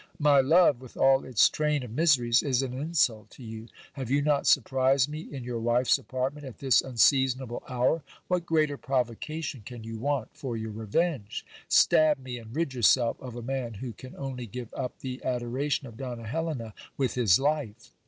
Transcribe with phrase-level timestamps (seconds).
[0.17, 3.67] My love, with all its train of miseries, is an insult to you.
[3.93, 8.01] Have you not surprised me in your wife's apartment at this unseasonable hour?
[8.27, 11.45] what greater provoca tion can you want for your revenge?
[11.67, 15.85] Stab me, and rid yourself of a man, who can only give up the adoration
[15.85, 17.91] of Donna Helena with his life.